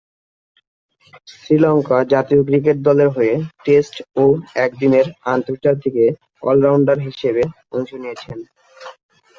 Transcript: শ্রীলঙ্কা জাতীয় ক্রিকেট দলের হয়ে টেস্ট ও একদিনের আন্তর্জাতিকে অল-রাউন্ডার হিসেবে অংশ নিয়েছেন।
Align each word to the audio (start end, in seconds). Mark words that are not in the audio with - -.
শ্রীলঙ্কা 1.31 1.97
জাতীয় 2.13 2.41
ক্রিকেট 2.43 2.77
দলের 2.87 3.09
হয়ে 3.09 3.33
টেস্ট 3.65 3.95
ও 4.15 4.25
একদিনের 4.65 5.05
আন্তর্জাতিকে 5.25 6.05
অল-রাউন্ডার 6.43 6.97
হিসেবে 7.07 7.43
অংশ 7.71 7.89
নিয়েছেন। 8.01 8.37